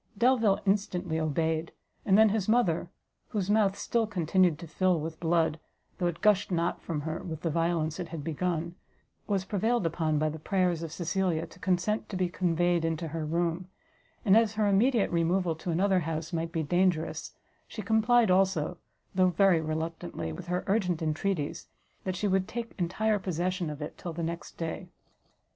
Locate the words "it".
6.07-6.21, 7.99-8.07, 23.83-23.99